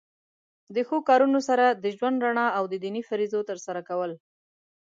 د 0.75 0.77
ښو 0.87 0.97
کارونو 1.09 1.39
سره 1.49 1.65
د 1.83 1.85
ژوند 1.97 2.17
رڼا 2.25 2.47
او 2.57 2.63
د 2.71 2.73
دینی 2.83 3.01
فریضو 3.09 3.39
تر 3.49 3.57
سره 3.65 3.81
کول. 3.89 4.11